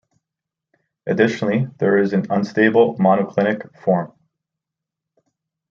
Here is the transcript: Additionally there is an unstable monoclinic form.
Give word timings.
Additionally 1.05 1.67
there 1.77 1.99
is 1.99 2.11
an 2.11 2.25
unstable 2.31 2.95
monoclinic 2.97 3.77
form. 3.83 4.11